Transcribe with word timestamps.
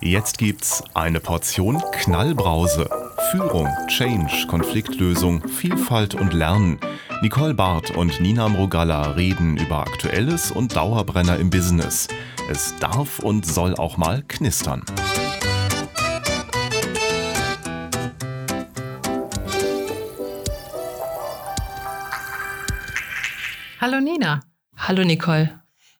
Jetzt 0.00 0.38
gibt's 0.38 0.84
eine 0.94 1.18
Portion 1.18 1.82
Knallbrause. 1.90 2.88
Führung, 3.32 3.68
Change, 3.88 4.46
Konfliktlösung, 4.46 5.46
Vielfalt 5.48 6.14
und 6.14 6.32
Lernen. 6.32 6.78
Nicole 7.20 7.52
Barth 7.52 7.90
und 7.96 8.20
Nina 8.20 8.48
Mrogalla 8.48 9.10
reden 9.12 9.56
über 9.56 9.80
Aktuelles 9.80 10.52
und 10.52 10.76
Dauerbrenner 10.76 11.38
im 11.38 11.50
Business. 11.50 12.06
Es 12.48 12.76
darf 12.76 13.18
und 13.18 13.44
soll 13.44 13.74
auch 13.74 13.96
mal 13.96 14.22
knistern. 14.28 14.84
Hallo 23.80 24.00
Nina. 24.00 24.40
Hallo 24.76 25.02
Nicole. 25.02 25.58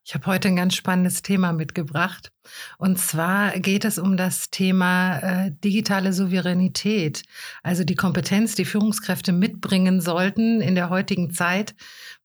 Ich 0.08 0.14
habe 0.14 0.24
heute 0.24 0.48
ein 0.48 0.56
ganz 0.56 0.74
spannendes 0.74 1.20
Thema 1.20 1.52
mitgebracht. 1.52 2.32
Und 2.78 2.98
zwar 2.98 3.50
geht 3.58 3.84
es 3.84 3.98
um 3.98 4.16
das 4.16 4.48
Thema 4.48 5.18
äh, 5.18 5.52
digitale 5.62 6.14
Souveränität, 6.14 7.24
also 7.62 7.84
die 7.84 7.94
Kompetenz, 7.94 8.54
die 8.54 8.64
Führungskräfte 8.64 9.32
mitbringen 9.32 10.00
sollten 10.00 10.62
in 10.62 10.74
der 10.74 10.88
heutigen 10.88 11.34
Zeit, 11.34 11.74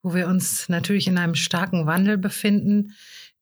wo 0.02 0.14
wir 0.16 0.28
uns 0.30 0.70
natürlich 0.70 1.10
in 1.10 1.18
einem 1.18 1.36
starken 1.36 1.86
Wandel 1.86 2.18
befinden, 2.18 2.94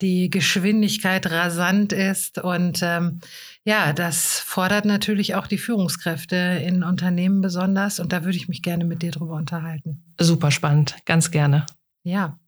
die 0.02 0.32
Geschwindigkeit 0.32 1.30
rasant 1.30 1.94
ist 1.94 2.40
und 2.40 2.80
ähm, 2.82 3.20
ja, 3.64 3.94
das 3.94 4.40
fordert 4.40 4.86
natürlich 4.86 5.36
auch 5.36 5.46
die 5.46 5.60
Führungskräfte 5.60 6.36
in 6.66 6.82
Unternehmen 6.82 7.42
besonders 7.42 8.00
und 8.00 8.12
da 8.12 8.24
würde 8.24 8.38
ich 8.38 8.48
mich 8.48 8.64
gerne 8.64 8.86
mit 8.86 9.04
dir 9.04 9.12
drüber 9.12 9.36
unterhalten. 9.36 10.04
Super 10.20 10.50
spannend, 10.50 10.96
ganz 11.06 11.30
gerne. 11.30 11.68
Ja. 12.02 12.40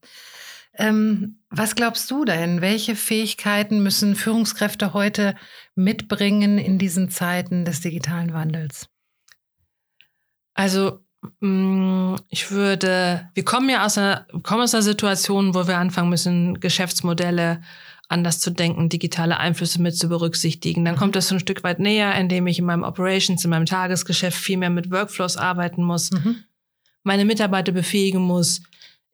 Ähm, 0.75 1.39
was 1.49 1.75
glaubst 1.75 2.09
du 2.09 2.25
denn? 2.25 2.61
Welche 2.61 2.95
Fähigkeiten 2.95 3.83
müssen 3.83 4.15
Führungskräfte 4.15 4.93
heute 4.93 5.35
mitbringen 5.75 6.57
in 6.57 6.79
diesen 6.79 7.09
Zeiten 7.09 7.63
des 7.63 7.81
digitalen 7.81 8.33
Wandels? 8.33 8.89
Also 10.55 10.99
mm, 11.41 12.15
ich 12.29 12.51
würde, 12.51 13.29
wir 13.33 13.45
kommen 13.45 13.69
ja 13.69 13.85
aus 13.85 13.97
einer, 13.97 14.25
kommen 14.41 14.61
aus 14.61 14.73
einer 14.73 14.83
Situation, 14.83 15.53
wo 15.53 15.67
wir 15.67 15.77
anfangen 15.77 16.09
müssen, 16.09 16.59
Geschäftsmodelle 16.59 17.61
anders 18.09 18.39
zu 18.39 18.51
denken, 18.51 18.89
digitale 18.89 19.37
Einflüsse 19.37 19.81
mit 19.81 19.97
zu 19.97 20.07
berücksichtigen. 20.07 20.85
Dann 20.85 20.95
mhm. 20.95 20.99
kommt 20.99 21.15
das 21.15 21.27
so 21.27 21.35
ein 21.35 21.39
Stück 21.39 21.63
weit 21.63 21.79
näher, 21.79 22.13
indem 22.15 22.47
ich 22.47 22.59
in 22.59 22.65
meinem 22.65 22.83
Operations, 22.83 23.43
in 23.43 23.49
meinem 23.49 23.65
Tagesgeschäft 23.65 24.37
viel 24.37 24.57
mehr 24.57 24.69
mit 24.69 24.91
Workflows 24.91 25.37
arbeiten 25.37 25.83
muss, 25.83 26.11
mhm. 26.11 26.43
meine 27.03 27.25
Mitarbeiter 27.25 27.71
befähigen 27.71 28.21
muss, 28.21 28.61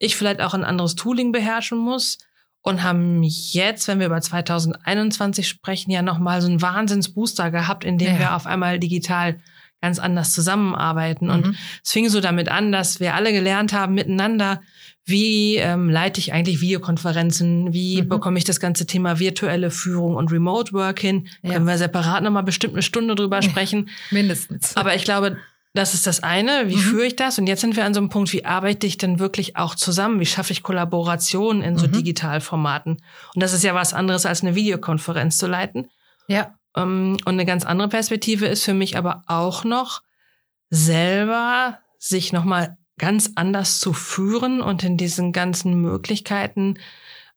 ich 0.00 0.16
vielleicht 0.16 0.40
auch 0.40 0.54
ein 0.54 0.64
anderes 0.64 0.96
Tooling 0.96 1.30
beherrschen 1.30 1.78
muss 1.78 2.18
und 2.62 2.82
haben 2.82 3.22
jetzt, 3.22 3.86
wenn 3.86 4.00
wir 4.00 4.06
über 4.06 4.20
2021 4.20 5.46
sprechen, 5.46 5.90
ja 5.90 6.02
nochmal 6.02 6.42
so 6.42 6.48
einen 6.48 6.60
Wahnsinnsbooster 6.60 7.50
gehabt, 7.50 7.84
in 7.84 7.98
dem 7.98 8.14
ja. 8.14 8.18
wir 8.18 8.36
auf 8.36 8.46
einmal 8.46 8.80
digital 8.80 9.40
ganz 9.80 9.98
anders 9.98 10.32
zusammenarbeiten. 10.32 11.26
Mhm. 11.26 11.32
Und 11.32 11.56
es 11.82 11.92
fing 11.92 12.08
so 12.08 12.20
damit 12.20 12.48
an, 12.48 12.72
dass 12.72 13.00
wir 13.00 13.14
alle 13.14 13.32
gelernt 13.32 13.72
haben 13.72 13.94
miteinander, 13.94 14.60
wie 15.04 15.56
ähm, 15.56 15.88
leite 15.88 16.20
ich 16.20 16.32
eigentlich 16.32 16.60
Videokonferenzen, 16.60 17.72
wie 17.72 18.02
mhm. 18.02 18.08
bekomme 18.08 18.38
ich 18.38 18.44
das 18.44 18.60
ganze 18.60 18.86
Thema 18.86 19.18
virtuelle 19.18 19.70
Führung 19.70 20.16
und 20.16 20.32
Remote 20.32 20.72
Work 20.72 21.00
hin. 21.00 21.28
Ja. 21.42 21.54
Können 21.54 21.66
wir 21.66 21.78
separat 21.78 22.22
nochmal 22.22 22.42
bestimmt 22.42 22.74
eine 22.74 22.82
Stunde 22.82 23.14
drüber 23.14 23.42
sprechen. 23.42 23.88
Mindestens. 24.10 24.76
Aber 24.76 24.94
ich 24.94 25.04
glaube, 25.04 25.38
das 25.72 25.94
ist 25.94 26.06
das 26.06 26.22
eine. 26.22 26.68
Wie 26.68 26.76
mhm. 26.76 26.80
führe 26.80 27.06
ich 27.06 27.16
das? 27.16 27.38
Und 27.38 27.46
jetzt 27.46 27.60
sind 27.60 27.76
wir 27.76 27.84
an 27.84 27.94
so 27.94 28.00
einem 28.00 28.08
Punkt, 28.08 28.32
wie 28.32 28.44
arbeite 28.44 28.86
ich 28.86 28.98
denn 28.98 29.18
wirklich 29.18 29.56
auch 29.56 29.74
zusammen? 29.74 30.18
Wie 30.18 30.26
schaffe 30.26 30.52
ich 30.52 30.62
Kollaboration 30.62 31.62
in 31.62 31.78
so 31.78 31.86
mhm. 31.86 31.92
Digitalformaten? 31.92 33.02
Und 33.34 33.42
das 33.42 33.52
ist 33.52 33.62
ja 33.62 33.74
was 33.74 33.94
anderes, 33.94 34.26
als 34.26 34.42
eine 34.42 34.54
Videokonferenz 34.54 35.38
zu 35.38 35.46
leiten. 35.46 35.88
Ja. 36.26 36.54
Ähm, 36.76 37.16
und 37.24 37.34
eine 37.34 37.46
ganz 37.46 37.64
andere 37.64 37.88
Perspektive 37.88 38.46
ist 38.46 38.64
für 38.64 38.74
mich 38.74 38.96
aber 38.96 39.22
auch 39.26 39.64
noch, 39.64 40.02
selber 40.70 41.78
sich 41.98 42.32
nochmal 42.32 42.76
ganz 42.98 43.32
anders 43.34 43.80
zu 43.80 43.92
führen 43.92 44.60
und 44.60 44.84
in 44.84 44.96
diesen 44.96 45.32
ganzen 45.32 45.80
Möglichkeiten 45.80 46.78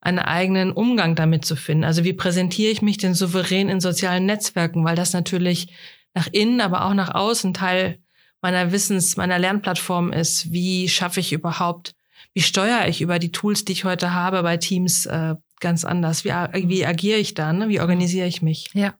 einen 0.01 0.19
eigenen 0.19 0.71
Umgang 0.71 1.15
damit 1.15 1.45
zu 1.45 1.55
finden. 1.55 1.83
Also 1.83 2.03
wie 2.03 2.13
präsentiere 2.13 2.71
ich 2.71 2.81
mich 2.81 2.97
denn 2.97 3.13
souverän 3.13 3.69
in 3.69 3.79
sozialen 3.79 4.25
Netzwerken? 4.25 4.83
Weil 4.83 4.95
das 4.95 5.13
natürlich 5.13 5.73
nach 6.13 6.27
innen, 6.31 6.61
aber 6.61 6.85
auch 6.85 6.93
nach 6.93 7.15
außen 7.15 7.53
Teil 7.53 8.02
meiner 8.43 8.71
Wissens, 8.71 9.17
meiner 9.17 9.39
Lernplattform 9.39 10.13
ist. 10.13 10.51
Wie 10.51 10.87
schaffe 10.89 11.21
ich 11.21 11.33
überhaupt, 11.33 11.95
wie 12.33 12.41
steuere 12.41 12.87
ich 12.87 13.01
über 13.01 13.17
die 13.17 13.31
Tools, 13.31 13.65
die 13.65 13.71
ich 13.71 13.85
heute 13.85 14.13
habe 14.13 14.43
bei 14.43 14.57
Teams 14.57 15.05
äh, 15.07 15.35
ganz 15.59 15.85
anders? 15.85 16.25
Wie, 16.25 16.29
wie 16.29 16.85
agiere 16.85 17.17
ich 17.17 17.33
da? 17.33 17.53
Ne? 17.53 17.69
Wie 17.69 17.79
organisiere 17.79 18.27
ich 18.27 18.41
mich? 18.41 18.69
Ja. 18.73 18.93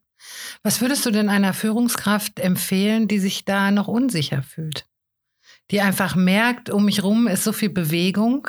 Was 0.64 0.80
würdest 0.82 1.06
du 1.06 1.12
denn 1.12 1.30
einer 1.30 1.54
Führungskraft 1.54 2.40
empfehlen, 2.40 3.08
die 3.08 3.20
sich 3.20 3.44
da 3.46 3.72
noch 3.72 3.88
unsicher 3.88 4.42
fühlt? 4.42 4.86
Die 5.72 5.82
einfach 5.82 6.16
merkt, 6.16 6.70
um 6.70 6.86
mich 6.86 7.04
rum 7.04 7.28
ist 7.28 7.44
so 7.44 7.52
viel 7.52 7.70
Bewegung. 7.70 8.48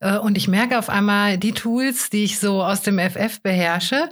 Äh, 0.00 0.18
und 0.18 0.36
ich 0.36 0.48
merke 0.48 0.78
auf 0.78 0.88
einmal 0.88 1.38
die 1.38 1.52
Tools, 1.52 2.10
die 2.10 2.24
ich 2.24 2.38
so 2.38 2.62
aus 2.62 2.82
dem 2.82 2.98
FF 2.98 3.40
beherrsche, 3.42 4.08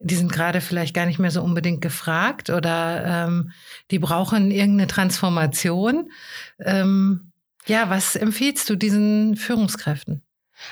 die 0.00 0.14
sind 0.14 0.32
gerade 0.32 0.60
vielleicht 0.60 0.94
gar 0.94 1.06
nicht 1.06 1.18
mehr 1.18 1.30
so 1.30 1.42
unbedingt 1.42 1.80
gefragt 1.80 2.50
oder 2.50 3.04
ähm, 3.04 3.50
die 3.90 3.98
brauchen 3.98 4.50
irgendeine 4.50 4.86
Transformation. 4.86 6.10
Ähm, 6.60 7.32
ja, 7.66 7.90
was 7.90 8.16
empfiehlst 8.16 8.70
du 8.70 8.76
diesen 8.76 9.36
Führungskräften? 9.36 10.22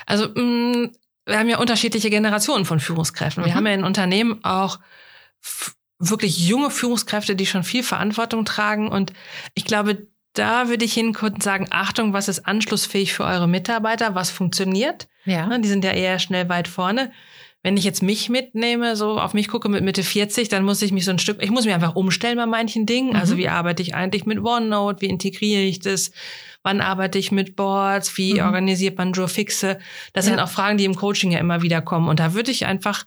Also 0.05 0.29
mh, 0.29 0.41
mm, 0.41 0.91
wir 1.25 1.39
haben 1.39 1.49
ja 1.49 1.57
unterschiedliche 1.57 2.09
Generationen 2.09 2.63
von 2.63 2.79
Führungskräften. 2.79 3.43
Wir 3.43 3.51
mhm. 3.51 3.55
haben 3.55 3.67
ja 3.67 3.73
in 3.73 3.83
Unternehmen 3.83 4.43
auch 4.43 4.79
wirklich 5.99 6.47
junge 6.47 6.71
Führungskräfte, 6.71 7.35
die 7.35 7.45
schon 7.45 7.63
viel 7.63 7.83
Verantwortung 7.83 8.45
tragen. 8.45 8.87
Und 8.87 9.11
ich 9.53 9.65
glaube, 9.65 10.07
da 10.33 10.69
würde 10.69 10.85
ich 10.85 10.93
hingucken 10.93 11.35
und 11.35 11.43
sagen, 11.43 11.67
Achtung, 11.71 12.13
was 12.13 12.29
ist 12.29 12.47
anschlussfähig 12.47 13.13
für 13.13 13.25
eure 13.25 13.47
Mitarbeiter? 13.47 14.15
Was 14.15 14.31
funktioniert? 14.31 15.07
Ja. 15.25 15.47
Ne, 15.47 15.59
die 15.59 15.67
sind 15.67 15.83
ja 15.83 15.91
eher 15.91 16.19
schnell 16.19 16.47
weit 16.47 16.69
vorne 16.69 17.11
wenn 17.67 17.75
ich 17.75 17.83
jetzt 17.83 18.01
mich 18.01 18.29
mitnehme, 18.29 18.95
so 18.95 19.19
auf 19.19 19.33
mich 19.33 19.49
gucke 19.49 19.67
mit 19.67 19.83
Mitte 19.83 20.01
40, 20.01 20.47
dann 20.47 20.63
muss 20.63 20.81
ich 20.81 20.93
mich 20.93 21.03
so 21.03 21.11
ein 21.11 21.19
Stück, 21.19 21.43
ich 21.43 21.51
muss 21.51 21.65
mich 21.65 21.73
einfach 21.73 21.97
umstellen 21.97 22.37
bei 22.37 22.45
manchen 22.45 22.85
Dingen. 22.85 23.09
Also 23.09 23.17
mhm. 23.17 23.21
Also 23.27 23.37
wie 23.39 23.49
arbeite 23.49 23.83
ich 23.83 23.93
eigentlich 23.93 24.25
mit 24.25 24.39
OneNote? 24.39 25.01
Wie 25.01 25.07
integriere 25.07 25.63
ich 25.63 25.81
das? 25.81 26.11
Wann 26.63 26.79
arbeite 26.79 27.17
ich 27.17 27.33
mit 27.33 27.57
Boards? 27.57 28.15
Wie 28.15 28.35
mhm. 28.35 28.45
organisiert 28.45 28.97
man 28.97 29.11
Joe 29.11 29.27
Fixe? 29.27 29.79
Das 30.13 30.27
ja. 30.27 30.31
sind 30.31 30.39
auch 30.39 30.47
Fragen, 30.47 30.77
die 30.77 30.85
im 30.85 30.95
Coaching 30.95 31.29
ja 31.31 31.39
immer 31.39 31.61
wieder 31.61 31.81
kommen. 31.81 32.07
Und 32.07 32.21
da 32.21 32.33
würde 32.33 32.51
ich 32.51 32.65
einfach 32.65 33.03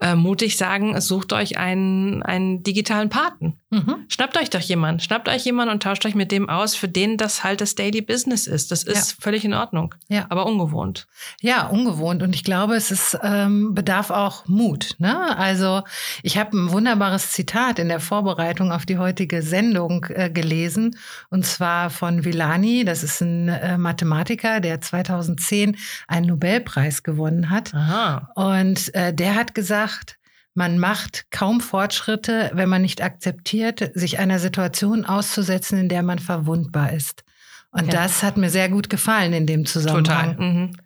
äh, 0.00 0.14
mutig 0.14 0.56
sagen, 0.56 1.00
sucht 1.00 1.32
euch 1.32 1.58
einen, 1.58 2.22
einen 2.22 2.62
digitalen 2.62 3.08
Paten. 3.08 3.58
Mhm. 3.70 4.06
Schnappt 4.08 4.38
euch 4.38 4.48
doch 4.48 4.60
jemanden. 4.60 5.00
Schnappt 5.00 5.28
euch 5.28 5.44
jemanden 5.44 5.74
und 5.74 5.82
tauscht 5.82 6.06
euch 6.06 6.14
mit 6.14 6.30
dem 6.30 6.48
aus, 6.48 6.76
für 6.76 6.88
den 6.88 7.16
das 7.16 7.42
halt 7.42 7.60
das 7.60 7.74
Daily 7.74 8.00
Business 8.00 8.46
ist. 8.46 8.70
Das 8.70 8.84
ist 8.84 9.10
ja. 9.10 9.16
völlig 9.20 9.44
in 9.44 9.54
Ordnung. 9.54 9.94
Ja. 10.08 10.26
Aber 10.28 10.46
ungewohnt. 10.46 11.08
Ja, 11.40 11.66
ungewohnt. 11.66 12.22
Und 12.22 12.34
ich 12.34 12.44
glaube, 12.44 12.76
es 12.76 12.92
ist, 12.92 13.18
ähm, 13.22 13.74
bedarf 13.74 14.10
auch 14.10 14.46
Mut. 14.46 14.94
Ne? 14.98 15.36
Also 15.36 15.82
ich 16.22 16.38
habe 16.38 16.56
ein 16.56 16.70
wunderbares 16.70 17.32
Zitat 17.32 17.78
in 17.80 17.88
der 17.88 18.00
Vorbereitung 18.00 18.70
auf 18.70 18.86
die 18.86 18.98
heutige 18.98 19.42
Sendung 19.42 20.06
äh, 20.10 20.30
gelesen. 20.30 20.96
Und 21.28 21.44
zwar 21.44 21.90
von 21.90 22.24
Villani. 22.24 22.84
Das 22.84 23.02
ist 23.02 23.20
ein 23.20 23.48
äh, 23.48 23.76
Mathematiker, 23.76 24.60
der 24.60 24.80
2010 24.80 25.76
einen 26.06 26.26
Nobelpreis 26.26 27.02
gewonnen 27.02 27.50
hat. 27.50 27.74
Aha. 27.74 28.30
Und 28.36 28.94
äh, 28.94 29.12
der 29.12 29.34
hat 29.34 29.56
gesagt, 29.56 29.87
sagt, 29.88 30.18
man 30.54 30.78
macht 30.78 31.30
kaum 31.30 31.60
Fortschritte, 31.60 32.50
wenn 32.52 32.68
man 32.68 32.82
nicht 32.82 33.02
akzeptiert, 33.02 33.92
sich 33.94 34.18
einer 34.18 34.38
Situation 34.38 35.04
auszusetzen, 35.04 35.78
in 35.78 35.88
der 35.88 36.02
man 36.02 36.18
verwundbar 36.18 36.92
ist. 36.92 37.22
Und 37.70 37.92
ja. 37.92 38.02
das 38.02 38.22
hat 38.22 38.36
mir 38.36 38.50
sehr 38.50 38.68
gut 38.68 38.90
gefallen 38.90 39.32
in 39.32 39.46
dem 39.46 39.66
Zusammenhang. 39.66 40.36
Total. 40.36 40.46
Mhm. 40.46 40.76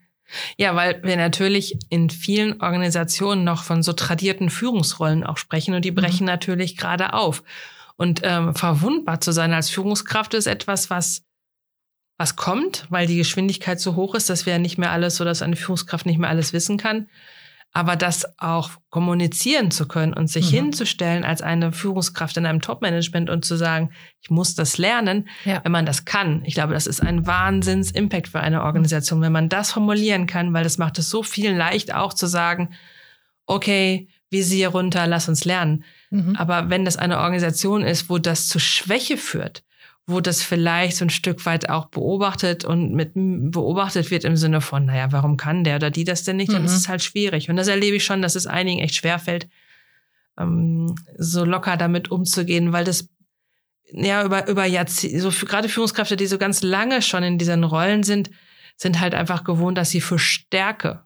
Ja, 0.56 0.74
weil 0.74 1.02
wir 1.02 1.16
natürlich 1.16 1.78
in 1.90 2.10
vielen 2.10 2.60
Organisationen 2.60 3.44
noch 3.44 3.64
von 3.64 3.82
so 3.82 3.92
tradierten 3.92 4.50
Führungsrollen 4.50 5.24
auch 5.24 5.36
sprechen 5.36 5.74
und 5.74 5.84
die 5.84 5.90
brechen 5.90 6.24
mhm. 6.24 6.32
natürlich 6.32 6.76
gerade 6.76 7.12
auf. 7.12 7.42
Und 7.96 8.20
ähm, 8.24 8.54
verwundbar 8.54 9.20
zu 9.20 9.32
sein 9.32 9.52
als 9.52 9.70
Führungskraft 9.70 10.34
ist 10.34 10.46
etwas, 10.46 10.90
was 10.90 11.22
was 12.18 12.36
kommt, 12.36 12.86
weil 12.88 13.06
die 13.06 13.16
Geschwindigkeit 13.16 13.80
so 13.80 13.96
hoch 13.96 14.14
ist, 14.14 14.30
dass 14.30 14.46
wir 14.46 14.52
ja 14.52 14.58
nicht 14.58 14.78
mehr 14.78 14.92
alles, 14.92 15.16
so 15.16 15.24
dass 15.24 15.42
eine 15.42 15.56
Führungskraft 15.56 16.06
nicht 16.06 16.18
mehr 16.18 16.30
alles 16.30 16.52
wissen 16.52 16.76
kann. 16.76 17.08
Aber 17.74 17.96
das 17.96 18.38
auch 18.38 18.70
kommunizieren 18.90 19.70
zu 19.70 19.88
können 19.88 20.12
und 20.12 20.28
sich 20.28 20.52
mhm. 20.52 20.56
hinzustellen 20.56 21.24
als 21.24 21.40
eine 21.40 21.72
Führungskraft 21.72 22.36
in 22.36 22.44
einem 22.44 22.60
Top-Management 22.60 23.30
und 23.30 23.46
zu 23.46 23.56
sagen, 23.56 23.90
ich 24.20 24.28
muss 24.28 24.54
das 24.54 24.76
lernen, 24.76 25.28
ja. 25.44 25.60
wenn 25.64 25.72
man 25.72 25.86
das 25.86 26.04
kann. 26.04 26.42
Ich 26.44 26.54
glaube, 26.54 26.74
das 26.74 26.86
ist 26.86 27.00
ein 27.00 27.26
Wahnsinns-Impact 27.26 28.28
für 28.28 28.40
eine 28.40 28.62
Organisation, 28.62 29.22
wenn 29.22 29.32
man 29.32 29.48
das 29.48 29.72
formulieren 29.72 30.26
kann, 30.26 30.52
weil 30.52 30.64
das 30.64 30.76
macht 30.76 30.98
es 30.98 31.08
so 31.08 31.22
viel 31.22 31.52
leicht 31.52 31.94
auch 31.94 32.12
zu 32.12 32.26
sagen, 32.26 32.74
okay, 33.46 34.08
Visier 34.30 34.68
runter, 34.68 35.06
lass 35.06 35.28
uns 35.28 35.44
lernen. 35.44 35.84
Mhm. 36.10 36.36
Aber 36.36 36.70
wenn 36.70 36.84
das 36.84 36.96
eine 36.96 37.18
Organisation 37.20 37.82
ist, 37.82 38.10
wo 38.10 38.18
das 38.18 38.48
zu 38.48 38.58
Schwäche 38.58 39.16
führt, 39.16 39.62
wo 40.06 40.20
das 40.20 40.42
vielleicht 40.42 40.96
so 40.96 41.04
ein 41.04 41.10
Stück 41.10 41.46
weit 41.46 41.70
auch 41.70 41.86
beobachtet 41.86 42.64
und 42.64 42.92
mit 42.92 43.12
beobachtet 43.14 44.10
wird 44.10 44.24
im 44.24 44.36
Sinne 44.36 44.60
von, 44.60 44.86
naja, 44.86 45.12
warum 45.12 45.36
kann 45.36 45.64
der 45.64 45.76
oder 45.76 45.90
die 45.90 46.04
das 46.04 46.24
denn 46.24 46.36
nicht? 46.36 46.52
Dann 46.52 46.62
mhm. 46.62 46.66
ist 46.66 46.76
es 46.76 46.88
halt 46.88 47.02
schwierig. 47.02 47.48
Und 47.48 47.56
das 47.56 47.68
erlebe 47.68 47.96
ich 47.96 48.04
schon, 48.04 48.22
dass 48.22 48.34
es 48.34 48.46
einigen 48.46 48.80
echt 48.80 48.96
schwerfällt, 48.96 49.48
ähm, 50.38 50.94
so 51.16 51.44
locker 51.44 51.76
damit 51.76 52.10
umzugehen, 52.10 52.72
weil 52.72 52.84
das 52.84 53.08
ja 53.92 54.24
über 54.24 54.48
über 54.48 54.64
Jahrzehnte, 54.64 55.20
so 55.20 55.30
für, 55.30 55.46
gerade 55.46 55.68
Führungskräfte, 55.68 56.16
die 56.16 56.26
so 56.26 56.38
ganz 56.38 56.62
lange 56.62 57.02
schon 57.02 57.22
in 57.22 57.38
diesen 57.38 57.62
Rollen 57.62 58.02
sind, 58.02 58.30
sind 58.76 59.00
halt 59.00 59.14
einfach 59.14 59.44
gewohnt, 59.44 59.78
dass 59.78 59.90
sie 59.90 60.00
für 60.00 60.18
Stärke 60.18 61.04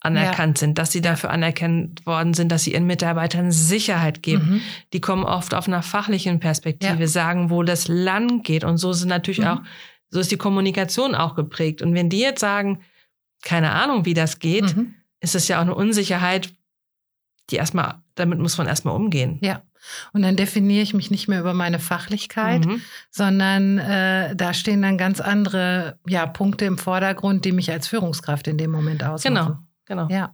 anerkannt 0.00 0.58
ja. 0.58 0.60
sind, 0.60 0.78
dass 0.78 0.92
sie 0.92 1.02
dafür 1.02 1.30
anerkannt 1.30 2.04
worden 2.06 2.34
sind, 2.34 2.50
dass 2.50 2.64
sie 2.64 2.72
ihren 2.72 2.86
Mitarbeitern 2.86 3.52
Sicherheit 3.52 4.22
geben. 4.22 4.54
Mhm. 4.54 4.60
Die 4.92 5.00
kommen 5.00 5.24
oft 5.24 5.54
auf 5.54 5.68
einer 5.68 5.82
fachlichen 5.82 6.40
Perspektive, 6.40 7.00
ja. 7.00 7.06
sagen, 7.06 7.50
wo 7.50 7.62
das 7.62 7.86
Land 7.86 8.44
geht. 8.44 8.64
Und 8.64 8.78
so 8.78 8.90
ist 8.90 9.04
natürlich 9.04 9.40
mhm. 9.40 9.46
auch, 9.46 9.60
so 10.08 10.18
ist 10.18 10.30
die 10.30 10.38
Kommunikation 10.38 11.14
auch 11.14 11.34
geprägt. 11.34 11.82
Und 11.82 11.94
wenn 11.94 12.08
die 12.08 12.20
jetzt 12.20 12.40
sagen, 12.40 12.80
keine 13.42 13.72
Ahnung, 13.72 14.06
wie 14.06 14.14
das 14.14 14.38
geht, 14.38 14.74
mhm. 14.74 14.94
ist 15.20 15.34
es 15.34 15.48
ja 15.48 15.58
auch 15.58 15.62
eine 15.62 15.74
Unsicherheit, 15.74 16.54
die 17.50 17.56
erstmal, 17.56 17.96
damit 18.14 18.38
muss 18.38 18.56
man 18.56 18.66
erstmal 18.66 18.96
umgehen. 18.96 19.38
Ja. 19.42 19.62
Und 20.12 20.22
dann 20.22 20.36
definiere 20.36 20.82
ich 20.82 20.94
mich 20.94 21.10
nicht 21.10 21.26
mehr 21.26 21.40
über 21.40 21.54
meine 21.54 21.78
Fachlichkeit, 21.78 22.66
mhm. 22.66 22.82
sondern 23.10 23.78
äh, 23.78 24.36
da 24.36 24.52
stehen 24.52 24.82
dann 24.82 24.98
ganz 24.98 25.20
andere 25.20 25.98
ja, 26.06 26.26
Punkte 26.26 26.66
im 26.66 26.76
Vordergrund, 26.76 27.44
die 27.44 27.52
mich 27.52 27.70
als 27.70 27.88
Führungskraft 27.88 28.46
in 28.46 28.58
dem 28.58 28.70
Moment 28.70 29.02
ausmachen. 29.02 29.34
Genau. 29.34 29.58
Genau. 29.90 30.06
Ja. 30.08 30.32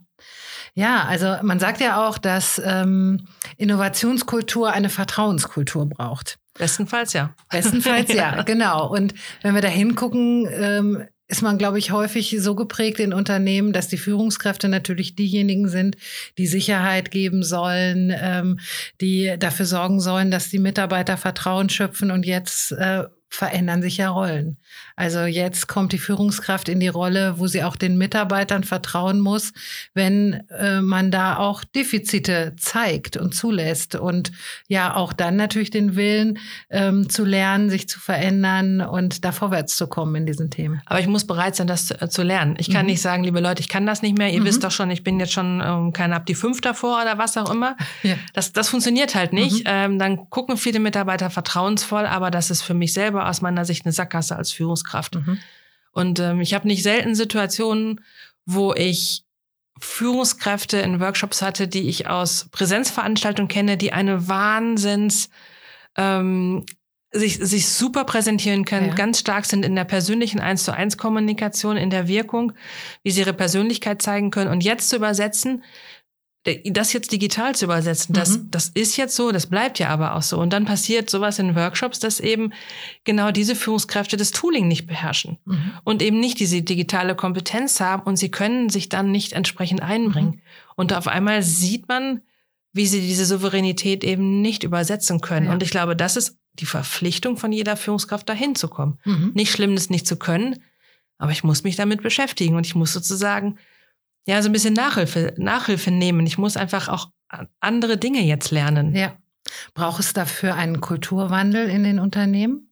Ja, 0.75 1.05
also 1.05 1.37
man 1.41 1.59
sagt 1.59 1.81
ja 1.81 2.07
auch, 2.07 2.19
dass 2.19 2.61
ähm, 2.63 3.25
Innovationskultur 3.57 4.71
eine 4.71 4.89
Vertrauenskultur 4.89 5.89
braucht. 5.89 6.37
Bestenfalls 6.53 7.13
ja. 7.13 7.33
Bestenfalls 7.49 8.13
ja, 8.13 8.43
genau. 8.43 8.87
Und 8.87 9.15
wenn 9.41 9.55
wir 9.55 9.61
da 9.61 9.67
hingucken, 9.67 10.47
ähm, 10.51 11.07
ist 11.27 11.41
man, 11.41 11.57
glaube 11.57 11.79
ich, 11.79 11.91
häufig 11.91 12.35
so 12.39 12.53
geprägt 12.53 12.99
in 12.99 13.13
Unternehmen, 13.13 13.73
dass 13.73 13.87
die 13.87 13.97
Führungskräfte 13.97 14.69
natürlich 14.69 15.15
diejenigen 15.15 15.67
sind, 15.69 15.97
die 16.37 16.47
Sicherheit 16.47 17.09
geben 17.09 17.41
sollen, 17.41 18.13
ähm, 18.15 18.59
die 19.01 19.35
dafür 19.39 19.65
sorgen 19.65 19.99
sollen, 19.99 20.29
dass 20.29 20.49
die 20.49 20.59
Mitarbeiter 20.59 21.17
Vertrauen 21.17 21.69
schöpfen 21.69 22.11
und 22.11 22.27
jetzt 22.27 22.73
äh, 22.73 23.05
verändern 23.29 23.81
sich 23.81 23.97
ja 23.97 24.09
Rollen. 24.09 24.57
Also 24.95 25.21
jetzt 25.21 25.67
kommt 25.67 25.91
die 25.91 25.97
Führungskraft 25.97 26.69
in 26.69 26.79
die 26.79 26.87
Rolle, 26.87 27.35
wo 27.37 27.47
sie 27.47 27.63
auch 27.63 27.75
den 27.75 27.97
Mitarbeitern 27.97 28.63
vertrauen 28.63 29.19
muss, 29.19 29.53
wenn 29.93 30.43
äh, 30.49 30.81
man 30.81 31.11
da 31.11 31.37
auch 31.37 31.63
Defizite 31.63 32.55
zeigt 32.57 33.17
und 33.17 33.35
zulässt 33.35 33.95
und 33.95 34.31
ja 34.67 34.95
auch 34.95 35.13
dann 35.13 35.35
natürlich 35.35 35.69
den 35.69 35.95
Willen 35.95 36.39
ähm, 36.69 37.09
zu 37.09 37.25
lernen, 37.25 37.69
sich 37.69 37.87
zu 37.87 37.99
verändern 37.99 38.81
und 38.81 39.23
da 39.25 39.31
vorwärts 39.31 39.75
zu 39.75 39.87
kommen 39.87 40.15
in 40.15 40.25
diesen 40.25 40.49
Themen. 40.49 40.81
Aber 40.85 40.99
ich 40.99 41.07
muss 41.07 41.27
bereit 41.27 41.55
sein, 41.55 41.67
das 41.67 41.87
zu, 41.87 42.01
äh, 42.01 42.09
zu 42.09 42.23
lernen. 42.23 42.55
Ich 42.57 42.71
kann 42.71 42.85
mhm. 42.85 42.91
nicht 42.91 43.01
sagen, 43.01 43.23
liebe 43.23 43.39
Leute, 43.39 43.61
ich 43.61 43.69
kann 43.69 43.85
das 43.85 44.01
nicht 44.01 44.17
mehr. 44.17 44.31
Ihr 44.31 44.41
mhm. 44.41 44.45
wisst 44.45 44.63
doch 44.63 44.71
schon, 44.71 44.89
ich 44.89 45.03
bin 45.03 45.19
jetzt 45.19 45.33
schon 45.33 45.61
ähm, 45.63 45.93
keine 45.93 46.15
ab 46.15 46.25
die 46.25 46.35
fünf 46.35 46.61
davor 46.61 47.01
oder 47.01 47.17
was 47.17 47.37
auch 47.37 47.51
immer. 47.51 47.75
Ja. 48.03 48.15
Das, 48.33 48.53
das 48.53 48.69
funktioniert 48.69 49.15
halt 49.15 49.33
nicht. 49.33 49.59
Mhm. 49.59 49.63
Ähm, 49.65 49.99
dann 49.99 50.29
gucken 50.29 50.57
viele 50.57 50.79
Mitarbeiter 50.79 51.29
vertrauensvoll, 51.29 52.05
aber 52.05 52.31
das 52.31 52.49
ist 52.49 52.61
für 52.61 52.73
mich 52.73 52.93
selber 52.93 53.16
aus 53.25 53.41
meiner 53.41 53.65
Sicht 53.65 53.85
eine 53.85 53.93
Sackgasse 53.93 54.35
als 54.35 54.51
Führungskraft. 54.51 55.15
Mhm. 55.15 55.39
Und 55.91 56.19
ähm, 56.19 56.41
ich 56.41 56.53
habe 56.53 56.67
nicht 56.67 56.83
selten 56.83 57.15
Situationen, 57.15 58.01
wo 58.45 58.73
ich 58.73 59.23
Führungskräfte 59.79 60.77
in 60.77 60.99
Workshops 60.99 61.41
hatte, 61.41 61.67
die 61.67 61.89
ich 61.89 62.07
aus 62.07 62.47
Präsenzveranstaltungen 62.51 63.47
kenne, 63.47 63.77
die 63.77 63.93
eine 63.93 64.27
Wahnsinns 64.27 65.29
ähm, 65.95 66.65
sich, 67.11 67.37
sich 67.37 67.69
super 67.69 68.03
präsentieren 68.03 68.65
können, 68.65 68.89
ja. 68.89 68.93
ganz 68.93 69.19
stark 69.19 69.45
sind 69.45 69.63
in 69.65 69.75
der 69.75 69.85
persönlichen 69.85 70.39
eins 70.39 70.63
zu 70.63 70.73
eins 70.73 70.97
Kommunikation, 70.97 71.77
in 71.77 71.89
der 71.89 72.07
Wirkung, 72.07 72.53
wie 73.03 73.11
sie 73.11 73.21
ihre 73.21 73.33
Persönlichkeit 73.33 74.01
zeigen 74.01 74.31
können 74.31 74.51
und 74.51 74.63
jetzt 74.63 74.89
zu 74.89 74.97
übersetzen, 74.97 75.63
das 76.65 76.93
jetzt 76.93 77.11
digital 77.11 77.55
zu 77.55 77.65
übersetzen, 77.65 78.13
das, 78.13 78.37
mhm. 78.37 78.51
das 78.51 78.69
ist 78.69 78.97
jetzt 78.97 79.15
so, 79.15 79.31
das 79.31 79.47
bleibt 79.47 79.79
ja 79.79 79.89
aber 79.89 80.15
auch 80.15 80.21
so. 80.21 80.39
Und 80.39 80.53
dann 80.53 80.65
passiert 80.65 81.09
sowas 81.09 81.39
in 81.39 81.55
Workshops, 81.55 81.99
dass 81.99 82.19
eben 82.19 82.53
genau 83.03 83.31
diese 83.31 83.55
Führungskräfte 83.55 84.17
das 84.17 84.31
Tooling 84.31 84.67
nicht 84.67 84.87
beherrschen 84.87 85.37
mhm. 85.45 85.73
und 85.83 86.01
eben 86.01 86.19
nicht 86.19 86.39
diese 86.39 86.61
digitale 86.61 87.15
Kompetenz 87.15 87.79
haben 87.79 88.03
und 88.03 88.17
sie 88.17 88.29
können 88.29 88.69
sich 88.69 88.89
dann 88.89 89.11
nicht 89.11 89.33
entsprechend 89.33 89.81
einbringen. 89.81 90.29
Mhm. 90.29 90.41
Und 90.75 90.93
auf 90.93 91.07
einmal 91.07 91.43
sieht 91.43 91.87
man, 91.87 92.21
wie 92.73 92.87
sie 92.87 93.01
diese 93.01 93.25
Souveränität 93.25 94.03
eben 94.03 94.41
nicht 94.41 94.63
übersetzen 94.63 95.21
können. 95.21 95.47
Ja. 95.47 95.53
Und 95.53 95.63
ich 95.63 95.71
glaube, 95.71 95.95
das 95.95 96.15
ist 96.15 96.37
die 96.53 96.65
Verpflichtung 96.65 97.37
von 97.37 97.51
jeder 97.51 97.75
Führungskraft, 97.77 98.29
dahin 98.29 98.55
zu 98.55 98.67
kommen. 98.67 98.99
Mhm. 99.03 99.31
Nicht 99.33 99.51
schlimm, 99.51 99.75
das 99.75 99.89
nicht 99.89 100.07
zu 100.07 100.15
können, 100.17 100.63
aber 101.17 101.31
ich 101.31 101.43
muss 101.43 101.63
mich 101.63 101.75
damit 101.75 102.01
beschäftigen 102.01 102.55
und 102.55 102.65
ich 102.65 102.75
muss 102.75 102.93
sozusagen 102.93 103.57
ja, 104.27 104.41
so 104.41 104.49
ein 104.49 104.51
bisschen 104.51 104.73
Nachhilfe, 104.73 105.33
Nachhilfe 105.37 105.89
nehmen. 105.89 106.27
Ich 106.27 106.37
muss 106.37 106.57
einfach 106.57 106.89
auch 106.89 107.09
andere 107.61 107.97
Dinge 107.97 108.21
jetzt 108.21 108.51
lernen. 108.51 108.93
Ja. 108.93 109.15
Braucht 109.73 110.01
es 110.01 110.11
dafür 110.11 110.55
einen 110.55 110.81
Kulturwandel 110.81 111.69
in 111.69 111.85
den 111.85 111.97
Unternehmen? 111.97 112.69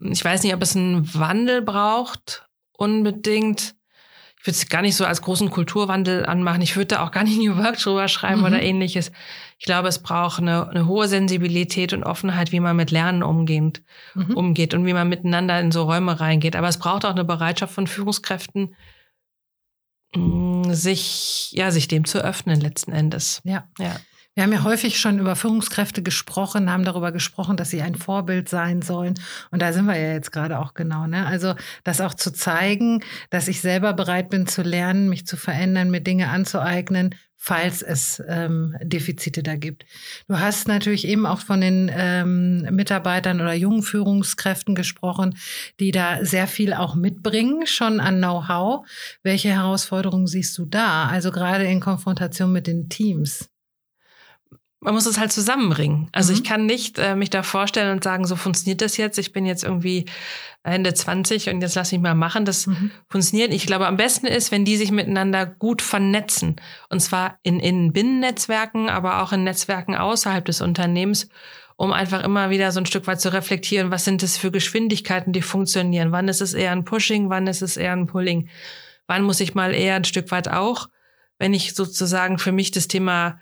Ich 0.00 0.24
weiß 0.24 0.42
nicht, 0.42 0.54
ob 0.54 0.62
es 0.62 0.74
einen 0.74 1.14
Wandel 1.14 1.62
braucht, 1.62 2.48
unbedingt. 2.72 3.76
Ich 4.40 4.46
würde 4.46 4.56
es 4.56 4.68
gar 4.68 4.82
nicht 4.82 4.96
so 4.96 5.04
als 5.04 5.22
großen 5.22 5.50
Kulturwandel 5.50 6.26
anmachen. 6.26 6.62
Ich 6.62 6.76
würde 6.76 6.96
da 6.96 7.04
auch 7.04 7.12
gar 7.12 7.22
nicht 7.22 7.38
New 7.38 7.56
Work 7.56 7.78
drüber 7.78 8.08
schreiben 8.08 8.40
mhm. 8.40 8.46
oder 8.46 8.62
ähnliches. 8.62 9.12
Ich 9.58 9.66
glaube, 9.66 9.86
es 9.86 10.02
braucht 10.02 10.40
eine, 10.40 10.68
eine, 10.68 10.86
hohe 10.86 11.06
Sensibilität 11.06 11.92
und 11.92 12.02
Offenheit, 12.02 12.50
wie 12.50 12.60
man 12.60 12.76
mit 12.76 12.90
Lernen 12.90 13.22
umgeht, 13.22 13.82
mhm. 14.14 14.36
umgeht 14.36 14.74
und 14.74 14.84
wie 14.84 14.92
man 14.92 15.08
miteinander 15.08 15.60
in 15.60 15.70
so 15.70 15.84
Räume 15.84 16.18
reingeht. 16.18 16.56
Aber 16.56 16.68
es 16.68 16.78
braucht 16.78 17.04
auch 17.04 17.12
eine 17.12 17.24
Bereitschaft 17.24 17.72
von 17.72 17.86
Führungskräften, 17.86 18.74
sich, 20.72 21.52
ja, 21.52 21.70
sich 21.70 21.88
dem 21.88 22.04
zu 22.04 22.18
öffnen 22.18 22.60
letzten 22.60 22.92
Endes. 22.92 23.40
Ja. 23.44 23.68
ja. 23.78 23.96
Wir 24.36 24.42
haben 24.42 24.52
ja 24.52 24.64
häufig 24.64 25.00
schon 25.00 25.18
über 25.18 25.34
Führungskräfte 25.34 26.02
gesprochen, 26.02 26.70
haben 26.70 26.84
darüber 26.84 27.10
gesprochen, 27.10 27.56
dass 27.56 27.70
sie 27.70 27.80
ein 27.80 27.94
Vorbild 27.94 28.50
sein 28.50 28.82
sollen. 28.82 29.14
Und 29.50 29.62
da 29.62 29.72
sind 29.72 29.86
wir 29.86 29.96
ja 29.96 30.12
jetzt 30.12 30.30
gerade 30.30 30.58
auch 30.58 30.74
genau. 30.74 31.06
Ne? 31.06 31.26
Also 31.26 31.54
das 31.84 32.02
auch 32.02 32.12
zu 32.12 32.30
zeigen, 32.30 33.02
dass 33.30 33.48
ich 33.48 33.62
selber 33.62 33.94
bereit 33.94 34.28
bin 34.28 34.46
zu 34.46 34.60
lernen, 34.60 35.08
mich 35.08 35.26
zu 35.26 35.38
verändern, 35.38 35.90
mir 35.90 36.02
Dinge 36.02 36.28
anzueignen, 36.28 37.14
falls 37.36 37.82
es 37.82 38.22
ähm, 38.26 38.76
Defizite 38.82 39.42
da 39.42 39.56
gibt. 39.56 39.84
Du 40.28 40.38
hast 40.38 40.68
natürlich 40.68 41.06
eben 41.06 41.26
auch 41.26 41.40
von 41.40 41.60
den 41.60 41.90
ähm, 41.94 42.62
Mitarbeitern 42.70 43.40
oder 43.40 43.54
jungen 43.54 43.82
Führungskräften 43.82 44.74
gesprochen, 44.74 45.36
die 45.78 45.90
da 45.90 46.24
sehr 46.24 46.46
viel 46.46 46.72
auch 46.72 46.94
mitbringen, 46.94 47.66
schon 47.66 48.00
an 48.00 48.18
Know-how. 48.18 48.86
Welche 49.22 49.50
Herausforderungen 49.50 50.26
siehst 50.26 50.56
du 50.58 50.64
da? 50.64 51.06
Also 51.06 51.30
gerade 51.30 51.64
in 51.64 51.80
Konfrontation 51.80 52.52
mit 52.52 52.66
den 52.66 52.88
Teams 52.88 53.48
man 54.80 54.94
muss 54.94 55.06
es 55.06 55.18
halt 55.18 55.32
zusammenbringen. 55.32 56.08
Also 56.12 56.32
mhm. 56.32 56.38
ich 56.38 56.44
kann 56.44 56.66
nicht 56.66 56.98
äh, 56.98 57.16
mich 57.16 57.30
da 57.30 57.42
vorstellen 57.42 57.92
und 57.92 58.04
sagen, 58.04 58.26
so 58.26 58.36
funktioniert 58.36 58.82
das 58.82 58.96
jetzt. 58.96 59.18
Ich 59.18 59.32
bin 59.32 59.46
jetzt 59.46 59.64
irgendwie 59.64 60.04
Ende 60.62 60.92
20 60.92 61.48
und 61.48 61.60
jetzt 61.62 61.74
lass 61.76 61.92
mich 61.92 62.00
mal 62.00 62.14
machen. 62.14 62.44
Das 62.44 62.66
mhm. 62.66 62.90
funktioniert. 63.08 63.54
Ich 63.54 63.66
glaube, 63.66 63.86
am 63.86 63.96
besten 63.96 64.26
ist, 64.26 64.52
wenn 64.52 64.64
die 64.64 64.76
sich 64.76 64.90
miteinander 64.90 65.46
gut 65.46 65.80
vernetzen. 65.80 66.56
Und 66.90 67.00
zwar 67.00 67.38
in, 67.42 67.58
in 67.58 67.92
Binnennetzwerken, 67.92 68.88
aber 68.88 69.22
auch 69.22 69.32
in 69.32 69.44
Netzwerken 69.44 69.94
außerhalb 69.94 70.44
des 70.44 70.60
Unternehmens, 70.60 71.28
um 71.76 71.92
einfach 71.92 72.22
immer 72.22 72.50
wieder 72.50 72.72
so 72.72 72.80
ein 72.80 72.86
Stück 72.86 73.06
weit 73.06 73.20
zu 73.20 73.32
reflektieren, 73.32 73.90
was 73.90 74.04
sind 74.04 74.22
das 74.22 74.36
für 74.36 74.50
Geschwindigkeiten, 74.50 75.32
die 75.32 75.42
funktionieren? 75.42 76.12
Wann 76.12 76.28
ist 76.28 76.40
es 76.40 76.54
eher 76.54 76.72
ein 76.72 76.84
Pushing? 76.84 77.30
Wann 77.30 77.46
ist 77.46 77.62
es 77.62 77.76
eher 77.76 77.92
ein 77.92 78.06
Pulling? 78.06 78.48
Wann 79.06 79.22
muss 79.22 79.40
ich 79.40 79.54
mal 79.54 79.74
eher 79.74 79.96
ein 79.96 80.04
Stück 80.04 80.30
weit 80.30 80.48
auch, 80.48 80.88
wenn 81.38 81.54
ich 81.54 81.74
sozusagen 81.74 82.38
für 82.38 82.52
mich 82.52 82.70
das 82.70 82.88
Thema 82.88 83.40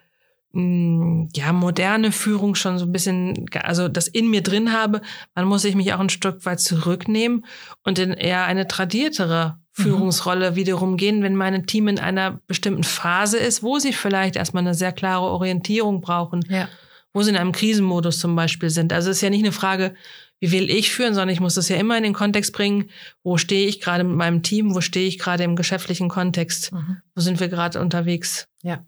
ja, 0.54 1.52
moderne 1.52 2.12
Führung 2.12 2.54
schon 2.54 2.78
so 2.78 2.84
ein 2.84 2.92
bisschen, 2.92 3.46
also 3.62 3.88
das 3.88 4.06
in 4.06 4.30
mir 4.30 4.40
drin 4.40 4.72
habe, 4.72 5.02
dann 5.34 5.46
muss 5.46 5.64
ich 5.64 5.74
mich 5.74 5.92
auch 5.92 5.98
ein 5.98 6.10
Stück 6.10 6.46
weit 6.46 6.60
zurücknehmen 6.60 7.44
und 7.82 7.98
in 7.98 8.12
eher 8.12 8.44
eine 8.44 8.68
tradiertere 8.68 9.56
mhm. 9.76 9.82
Führungsrolle 9.82 10.52
mhm. 10.52 10.56
wiederum 10.56 10.96
gehen, 10.96 11.24
wenn 11.24 11.34
mein 11.34 11.66
Team 11.66 11.88
in 11.88 11.98
einer 11.98 12.40
bestimmten 12.46 12.84
Phase 12.84 13.38
ist, 13.38 13.64
wo 13.64 13.80
sie 13.80 13.92
vielleicht 13.92 14.36
erstmal 14.36 14.62
eine 14.62 14.74
sehr 14.74 14.92
klare 14.92 15.24
Orientierung 15.24 16.00
brauchen, 16.00 16.44
ja. 16.48 16.68
wo 17.12 17.22
sie 17.22 17.30
in 17.30 17.36
einem 17.36 17.52
Krisenmodus 17.52 18.20
zum 18.20 18.36
Beispiel 18.36 18.70
sind. 18.70 18.92
Also 18.92 19.10
es 19.10 19.16
ist 19.16 19.22
ja 19.22 19.30
nicht 19.30 19.42
eine 19.42 19.52
Frage, 19.52 19.94
wie 20.38 20.52
will 20.52 20.70
ich 20.70 20.92
führen, 20.92 21.14
sondern 21.14 21.30
ich 21.30 21.40
muss 21.40 21.54
das 21.54 21.68
ja 21.68 21.76
immer 21.76 21.96
in 21.96 22.04
den 22.04 22.12
Kontext 22.12 22.52
bringen, 22.52 22.90
wo 23.24 23.38
stehe 23.38 23.66
ich 23.66 23.80
gerade 23.80 24.04
mit 24.04 24.16
meinem 24.16 24.44
Team, 24.44 24.74
wo 24.74 24.80
stehe 24.80 25.08
ich 25.08 25.18
gerade 25.18 25.42
im 25.42 25.56
geschäftlichen 25.56 26.08
Kontext, 26.08 26.72
mhm. 26.72 26.98
wo 27.16 27.20
sind 27.20 27.40
wir 27.40 27.48
gerade 27.48 27.80
unterwegs. 27.80 28.46
Ja. 28.62 28.84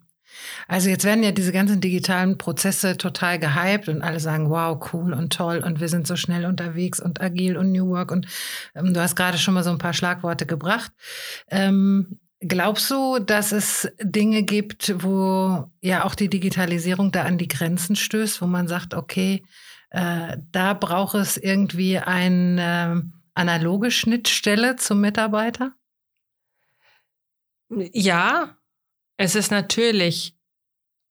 Also 0.69 0.89
jetzt 0.89 1.05
werden 1.05 1.23
ja 1.23 1.33
diese 1.33 1.53
ganzen 1.53 1.81
digitalen 1.81 2.39
Prozesse 2.39 2.97
total 2.97 3.39
gehypt 3.39 3.89
und 3.89 4.03
alle 4.03 4.21
sagen, 4.21 4.51
wow, 4.51 4.79
cool 4.93 5.13
und 5.13 5.33
toll 5.33 5.59
und 5.59 5.81
wir 5.81 5.89
sind 5.89 6.07
so 6.07 6.17
schnell 6.17 6.45
unterwegs 6.45 7.01
und 7.01 7.21
agil 7.21 7.57
und 7.57 7.73
New 7.73 7.89
Work 7.89 8.11
und 8.11 8.27
ähm, 8.75 8.93
du 8.95 9.01
hast 9.01 9.17
gerade 9.17 9.39
schon 9.39 9.55
mal 9.55 9.65
so 9.65 9.71
ein 9.71 9.79
paar 9.79 9.93
Schlagworte 9.93 10.47
gebracht. 10.47 10.93
Ähm, 11.51 12.19
glaubst 12.41 12.91
du, 12.91 13.19
dass 13.19 13.53
es 13.53 13.89
Dinge 14.01 14.43
gibt, 14.43 14.95
wo 15.03 15.71
ja 15.81 16.05
auch 16.05 16.15
die 16.15 16.29
Digitalisierung 16.29 17.13
da 17.13 17.23
an 17.23 17.39
die 17.39 17.49
Grenzen 17.49 17.97
stößt, 17.97 18.43
wo 18.43 18.47
man 18.47 18.69
sagt, 18.69 18.95
okay, 18.95 19.43
äh, 19.91 20.37
da 20.53 20.75
braucht 20.75 21.15
es 21.15 21.37
irgendwie 21.37 21.99
eine 21.99 23.11
analoge 23.35 23.91
Schnittstelle 23.91 24.77
zum 24.77 25.01
Mitarbeiter? 25.01 25.73
Ja, 27.69 28.56
es 29.17 29.35
ist 29.35 29.51
natürlich 29.51 30.37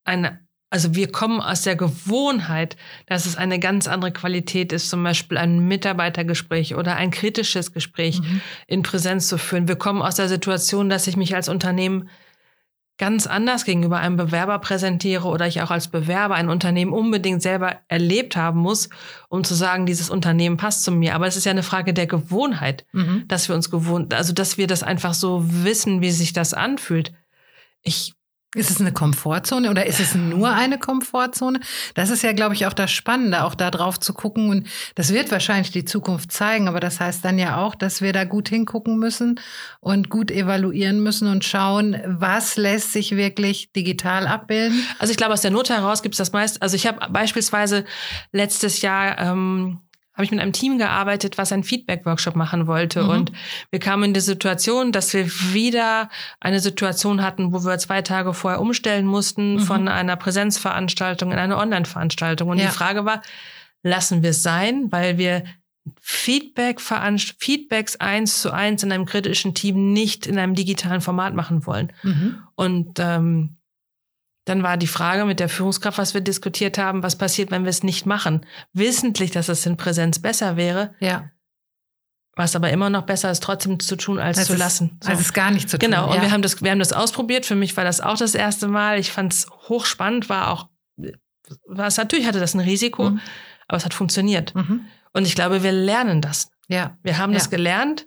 eine 0.04 0.46
Also 0.70 0.96
wir 0.96 1.12
kommen 1.12 1.42
aus 1.42 1.62
der 1.62 1.76
Gewohnheit, 1.76 2.76
dass 3.06 3.26
es 3.26 3.38
eine 3.38 3.60
ganz 3.60 3.88
andere 3.88 4.12
Qualität 4.12 4.74
ist, 4.74 4.90
zum 4.90 5.04
Beispiel 5.04 5.38
ein 5.38 5.68
Mitarbeitergespräch 5.68 6.76
oder 6.76 6.96
ein 6.96 7.12
kritisches 7.12 7.72
Gespräch 7.72 8.20
mhm. 8.20 8.42
in 8.68 8.82
Präsenz 8.82 9.28
zu 9.28 9.38
führen. 9.38 9.68
Wir 9.68 9.78
kommen 9.78 10.02
aus 10.02 10.16
der 10.16 10.28
Situation, 10.28 10.90
dass 10.90 11.08
ich 11.08 11.18
mich 11.18 11.36
als 11.36 11.50
Unternehmen 11.50 12.10
ganz 12.98 13.28
anders 13.28 13.66
gegenüber 13.66 13.98
einem 13.98 14.16
Bewerber 14.16 14.58
präsentiere 14.60 15.28
oder 15.28 15.48
ich 15.48 15.62
auch 15.62 15.72
als 15.72 15.90
Bewerber 15.90 16.36
ein 16.36 16.50
Unternehmen 16.50 16.94
unbedingt 16.94 17.42
selber 17.42 17.82
erlebt 17.90 18.38
haben 18.38 18.60
muss, 18.60 18.90
um 19.28 19.44
zu 19.44 19.54
sagen, 19.54 19.86
dieses 19.86 20.10
Unternehmen 20.10 20.56
passt 20.58 20.84
zu 20.84 20.92
mir. 20.92 21.14
Aber 21.14 21.28
es 21.28 21.36
ist 21.36 21.46
ja 21.46 21.52
eine 21.52 21.64
Frage 21.64 21.94
der 21.94 22.08
Gewohnheit, 22.08 22.86
mhm. 22.94 23.26
dass 23.28 23.50
wir 23.50 23.56
uns 23.56 23.70
gewohnt, 23.70 24.14
also 24.14 24.34
dass 24.34 24.58
wir 24.58 24.68
das 24.68 24.82
einfach 24.82 25.14
so 25.14 25.44
wissen, 25.46 26.02
wie 26.02 26.12
sich 26.12 26.32
das 26.32 26.54
anfühlt. 26.54 27.12
Ich 27.86 28.16
ist 28.56 28.72
es 28.72 28.80
eine 28.80 28.94
Komfortzone 28.94 29.70
oder 29.70 29.86
ist 29.86 30.00
es 30.00 30.16
nur 30.16 30.50
eine 30.50 30.80
Komfortzone? 30.80 31.60
Das 31.94 32.10
ist 32.10 32.24
ja, 32.24 32.32
glaube 32.32 32.56
ich, 32.56 32.66
auch 32.66 32.74
das 32.74 32.90
Spannende, 32.90 33.44
auch 33.44 33.54
da 33.54 33.70
drauf 33.70 34.00
zu 34.00 34.14
gucken. 34.14 34.50
Und 34.50 34.68
das 34.96 35.14
wird 35.14 35.30
wahrscheinlich 35.30 35.72
die 35.72 35.84
Zukunft 35.84 36.32
zeigen. 36.32 36.70
Aber 36.70 36.80
das 36.80 37.02
heißt 37.02 37.24
dann 37.26 37.38
ja 37.38 37.58
auch, 37.58 37.76
dass 37.76 38.02
wir 38.02 38.14
da 38.14 38.24
gut 38.24 38.48
hingucken 38.48 38.98
müssen 38.98 39.42
und 39.82 40.10
gut 40.10 40.32
evaluieren 40.32 41.04
müssen 41.04 41.28
und 41.28 41.44
schauen, 41.44 42.02
was 42.06 42.56
lässt 42.56 42.94
sich 42.94 43.18
wirklich 43.18 43.74
digital 43.74 44.26
abbilden. 44.26 44.88
Also 45.00 45.12
ich 45.12 45.18
glaube, 45.18 45.34
aus 45.34 45.42
der 45.42 45.52
Not 45.52 45.70
heraus 45.70 46.02
gibt 46.02 46.16
es 46.16 46.20
das 46.20 46.32
meist. 46.32 46.62
Also 46.62 46.78
ich 46.78 46.88
habe 46.88 47.12
beispielsweise 47.12 47.84
letztes 48.32 48.82
Jahr 48.82 49.20
ähm, 49.20 49.82
habe 50.16 50.24
ich 50.24 50.32
mit 50.32 50.40
einem 50.40 50.54
Team 50.54 50.78
gearbeitet, 50.78 51.38
was 51.38 51.52
einen 51.52 51.64
Feedback-Workshop 51.64 52.36
machen 52.36 52.68
wollte. 52.68 53.04
Mhm. 53.04 53.10
Und 53.10 53.32
wir 53.70 53.80
kamen 53.80 54.06
in 54.06 54.14
die 54.14 54.22
Situation, 54.22 54.92
dass 54.92 55.14
wir 55.14 55.28
wieder 55.28 56.10
eine 56.40 56.62
Situation 56.62 57.22
hatten, 57.22 57.52
wo 57.52 57.64
wir 57.66 57.78
zwei 57.78 58.02
Tage 58.02 58.34
vorher 58.34 58.62
umstellen 58.62 59.06
mussten 59.06 59.56
mhm. 59.56 59.60
von 59.60 59.88
einer 59.90 60.16
Präsenzveranstaltung 60.16 61.32
in 61.32 61.38
eine 61.38 61.58
Online-Veranstaltung. 61.58 62.50
Und 62.50 62.60
ja. 62.60 62.68
die 62.68 62.72
Frage 62.72 63.04
war, 63.04 63.22
lassen 63.84 64.24
wir 64.24 64.30
es 64.30 64.42
sein, 64.42 64.92
weil 64.92 65.18
wir 65.18 65.44
Feedback 66.00 66.82
Feedbacks 66.82 67.96
eins 67.98 68.42
zu 68.42 68.52
eins 68.52 68.84
in 68.84 68.92
einem 68.92 69.06
kritischen 69.06 69.54
Team 69.54 69.94
nicht 69.94 70.26
in 70.26 70.40
einem 70.40 70.56
digitalen 70.56 71.02
Format 71.02 71.36
machen 71.36 71.66
wollen. 71.66 71.92
Mhm. 72.04 72.38
Und 72.56 73.00
ähm, 73.00 73.55
dann 74.46 74.62
war 74.62 74.78
die 74.78 74.88
Frage 74.88 75.26
mit 75.26 75.40
der 75.40 75.50
Führungskraft, 75.50 75.98
was 75.98 76.14
wir 76.14 76.22
diskutiert 76.22 76.78
haben, 76.78 77.02
was 77.02 77.18
passiert, 77.18 77.50
wenn 77.52 77.64
wir 77.64 77.72
es 77.72 77.84
nicht 77.84 78.06
machen. 78.06 78.46
Wissentlich, 78.74 79.32
dass 79.32 79.50
es 79.50 79.66
in 79.66 79.76
Präsenz 79.76 80.20
besser 80.20 80.56
wäre. 80.56 80.94
Ja. 81.00 81.32
Was 82.36 82.56
aber 82.56 82.70
immer 82.70 82.90
noch 82.90 83.04
besser 83.04 83.32
ist, 83.32 83.42
trotzdem 83.42 83.80
zu 83.80 83.96
tun, 83.96 84.20
als 84.20 84.38
das 84.38 84.48
zu 84.48 84.56
lassen. 84.56 85.00
So. 85.02 85.10
Also 85.10 85.22
es 85.22 85.34
gar 85.34 85.50
nicht 85.52 85.70
zu 85.70 85.80
tun. 85.80 85.90
Genau. 85.90 86.10
Und 86.10 86.18
ja. 86.18 86.22
wir 86.22 86.32
haben 86.32 86.44
das, 86.44 86.62
wir 86.62 86.70
haben 86.70 86.80
das 86.80 86.94
ausprobiert. 86.94 87.46
Für 87.46 87.56
mich 87.56 87.76
war 87.76 87.84
das 87.84 88.02
auch 88.02 88.18
das 88.18 88.36
erste 88.36 88.68
Mal. 88.68 89.00
Ich 89.00 89.12
fand 89.12 89.34
es 89.34 89.48
hochspannend, 89.68 90.30
war 90.30 90.52
auch, 90.52 90.70
war 91.68 91.88
es 91.88 91.98
natürlich 91.98 92.28
hatte 92.28 92.40
das 92.40 92.54
ein 92.54 92.60
Risiko, 92.60 93.12
mhm. 93.12 93.22
aber 93.68 93.78
es 93.78 93.86
hat 93.86 93.94
funktioniert. 93.94 94.54
Mhm. 94.54 94.86
Und 95.14 95.26
ich 95.26 95.34
glaube, 95.34 95.64
wir 95.64 95.72
lernen 95.72 96.22
das. 96.22 96.52
Ja. 96.68 96.98
Wir 97.02 97.18
haben 97.18 97.32
ja. 97.32 97.40
das 97.40 97.50
gelernt 97.50 98.06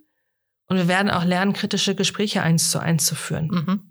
und 0.67 0.77
wir 0.77 0.89
werden 0.89 1.11
auch 1.11 1.25
lernen, 1.25 1.53
kritische 1.53 1.95
Gespräche 1.95 2.43
eins 2.43 2.71
zu 2.71 2.79
eins 2.79 3.07
zu 3.07 3.15
führen. 3.15 3.49
Mhm. 3.49 3.88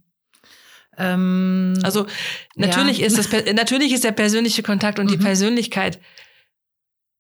Ähm, 0.98 1.78
also 1.84 2.08
natürlich 2.56 3.00
ja. 3.00 3.08
ist 3.08 3.18
das, 3.18 3.30
natürlich 3.54 3.94
ist 3.94 4.04
der 4.04 4.12
persönliche 4.12 4.64
Kontakt 4.64 5.00
und 5.00 5.06
mhm. 5.06 5.12
die 5.12 5.18
Persönlichkeit 5.18 6.00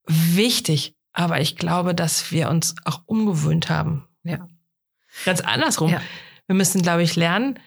wichtig, 0.07 0.95
aber 1.13 1.41
ich 1.41 1.55
glaube, 1.55 1.93
dass 1.93 2.31
wir 2.31 2.49
uns 2.49 2.75
auch 2.85 3.01
umgewöhnt 3.05 3.69
haben. 3.69 4.07
Ja. 4.23 4.47
Ganz 5.25 5.41
andersrum. 5.41 5.91
Ja. 5.91 6.01
Wir 6.47 6.55
müssen, 6.55 6.81
glaube 6.81 7.03
ich, 7.03 7.15
lernen, 7.15 7.59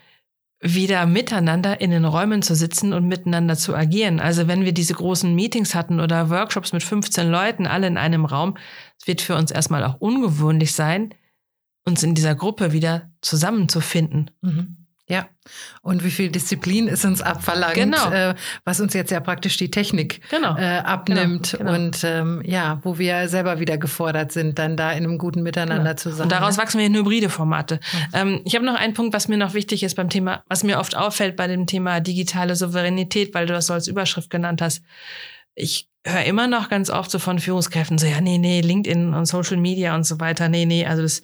wieder 0.60 1.06
miteinander 1.06 1.80
in 1.80 1.90
den 1.90 2.04
Räumen 2.04 2.42
zu 2.42 2.54
sitzen 2.54 2.92
und 2.92 3.08
miteinander 3.08 3.56
zu 3.56 3.74
agieren. 3.74 4.20
Also 4.20 4.46
wenn 4.46 4.64
wir 4.64 4.72
diese 4.72 4.94
großen 4.94 5.34
Meetings 5.34 5.74
hatten 5.74 6.00
oder 6.00 6.28
Workshops 6.28 6.72
mit 6.72 6.82
15 6.82 7.30
Leuten, 7.30 7.66
alle 7.66 7.86
in 7.86 7.96
einem 7.96 8.26
Raum, 8.26 8.56
es 8.98 9.06
wird 9.06 9.22
für 9.22 9.36
uns 9.36 9.50
erstmal 9.50 9.84
auch 9.84 10.00
ungewöhnlich 10.00 10.72
sein, 10.72 11.14
uns 11.86 12.02
in 12.02 12.14
dieser 12.14 12.34
Gruppe 12.34 12.72
wieder 12.72 13.10
zusammenzufinden. 13.22 14.30
Mhm. 14.42 14.79
Ja, 15.10 15.28
und 15.82 16.04
wie 16.04 16.10
viel 16.12 16.30
Disziplin 16.30 16.86
ist 16.86 17.04
uns 17.04 17.20
abverlangt, 17.20 17.74
genau. 17.74 18.12
äh, 18.12 18.36
was 18.64 18.80
uns 18.80 18.94
jetzt 18.94 19.10
ja 19.10 19.18
praktisch 19.18 19.56
die 19.56 19.68
Technik 19.68 20.20
genau. 20.30 20.56
äh, 20.56 20.78
abnimmt 20.78 21.56
genau. 21.58 21.72
genau. 21.72 21.84
und 21.86 22.04
ähm, 22.04 22.42
ja, 22.44 22.78
wo 22.84 22.96
wir 22.96 23.28
selber 23.28 23.58
wieder 23.58 23.76
gefordert 23.76 24.30
sind, 24.30 24.60
dann 24.60 24.76
da 24.76 24.92
in 24.92 25.02
einem 25.02 25.18
guten 25.18 25.42
Miteinander 25.42 25.90
genau. 25.90 25.96
zu 25.96 26.12
sein. 26.12 26.22
Und 26.22 26.32
daraus 26.32 26.58
wachsen 26.58 26.78
wir 26.78 26.86
in 26.86 26.94
hybride 26.94 27.28
Formate. 27.28 27.80
Ähm, 28.12 28.40
ich 28.44 28.54
habe 28.54 28.64
noch 28.64 28.76
einen 28.76 28.94
Punkt, 28.94 29.12
was 29.12 29.26
mir 29.26 29.36
noch 29.36 29.52
wichtig 29.52 29.82
ist 29.82 29.96
beim 29.96 30.10
Thema, 30.10 30.44
was 30.48 30.62
mir 30.62 30.78
oft 30.78 30.96
auffällt 30.96 31.34
bei 31.34 31.48
dem 31.48 31.66
Thema 31.66 31.98
digitale 31.98 32.54
Souveränität, 32.54 33.34
weil 33.34 33.46
du 33.46 33.52
das 33.52 33.66
so 33.66 33.72
als 33.72 33.88
Überschrift 33.88 34.30
genannt 34.30 34.62
hast. 34.62 34.84
Ich 35.56 35.88
höre 36.06 36.22
immer 36.24 36.46
noch 36.46 36.68
ganz 36.68 36.88
oft 36.88 37.10
so 37.10 37.18
von 37.18 37.40
Führungskräften 37.40 37.98
so, 37.98 38.06
ja, 38.06 38.20
nee, 38.20 38.38
nee, 38.38 38.60
LinkedIn 38.60 39.12
und 39.12 39.26
Social 39.26 39.56
Media 39.56 39.96
und 39.96 40.04
so 40.04 40.20
weiter, 40.20 40.48
nee, 40.48 40.66
nee, 40.66 40.86
also 40.86 41.02
das 41.02 41.22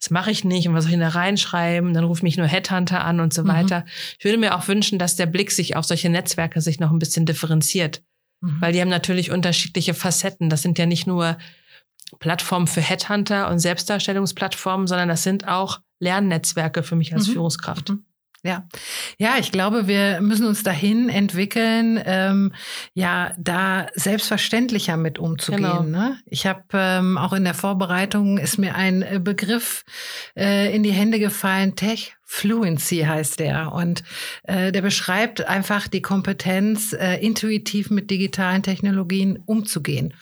das 0.00 0.10
mache 0.10 0.30
ich 0.30 0.44
nicht 0.44 0.68
und 0.68 0.74
was 0.74 0.84
soll 0.84 0.94
ich 0.94 0.98
da 0.98 1.08
reinschreiben, 1.08 1.92
dann 1.92 2.04
ruft 2.04 2.22
mich 2.22 2.36
nur 2.36 2.46
Headhunter 2.46 3.04
an 3.04 3.20
und 3.20 3.34
so 3.34 3.42
mhm. 3.42 3.48
weiter. 3.48 3.84
Ich 4.18 4.24
würde 4.24 4.38
mir 4.38 4.56
auch 4.56 4.68
wünschen, 4.68 4.98
dass 4.98 5.16
der 5.16 5.26
Blick 5.26 5.50
sich 5.50 5.76
auf 5.76 5.84
solche 5.84 6.08
Netzwerke 6.08 6.60
sich 6.60 6.78
noch 6.78 6.92
ein 6.92 6.98
bisschen 6.98 7.26
differenziert, 7.26 8.02
mhm. 8.40 8.60
weil 8.60 8.72
die 8.72 8.80
haben 8.80 8.88
natürlich 8.88 9.30
unterschiedliche 9.30 9.94
Facetten. 9.94 10.50
Das 10.50 10.62
sind 10.62 10.78
ja 10.78 10.86
nicht 10.86 11.06
nur 11.06 11.36
Plattformen 12.20 12.68
für 12.68 12.80
Headhunter 12.80 13.50
und 13.50 13.58
Selbstdarstellungsplattformen, 13.58 14.86
sondern 14.86 15.08
das 15.08 15.24
sind 15.24 15.48
auch 15.48 15.80
Lernnetzwerke 16.00 16.82
für 16.82 16.96
mich 16.96 17.12
als 17.12 17.26
mhm. 17.26 17.32
Führungskraft. 17.32 17.90
Mhm. 17.90 18.04
Ja, 18.44 18.68
ja, 19.18 19.34
ich 19.38 19.50
glaube, 19.50 19.88
wir 19.88 20.20
müssen 20.20 20.46
uns 20.46 20.62
dahin 20.62 21.08
entwickeln, 21.08 22.00
ähm, 22.04 22.52
ja, 22.94 23.32
da 23.36 23.88
selbstverständlicher 23.94 24.96
mit 24.96 25.18
umzugehen. 25.18 25.62
Genau. 25.62 25.82
Ne? 25.82 26.20
Ich 26.26 26.46
habe 26.46 26.62
ähm, 26.72 27.18
auch 27.18 27.32
in 27.32 27.42
der 27.42 27.54
Vorbereitung 27.54 28.38
ist 28.38 28.58
mir 28.58 28.76
ein 28.76 29.02
äh, 29.02 29.20
Begriff 29.22 29.84
äh, 30.36 30.74
in 30.74 30.84
die 30.84 30.92
Hände 30.92 31.18
gefallen, 31.18 31.74
Tech 31.74 32.14
Fluency 32.30 32.98
heißt 32.98 33.40
der. 33.40 33.72
Und 33.72 34.04
äh, 34.42 34.70
der 34.70 34.82
beschreibt 34.82 35.46
einfach 35.46 35.88
die 35.88 36.02
Kompetenz, 36.02 36.92
äh, 36.92 37.16
intuitiv 37.24 37.88
mit 37.88 38.10
digitalen 38.10 38.62
Technologien 38.62 39.42
umzugehen. 39.46 40.12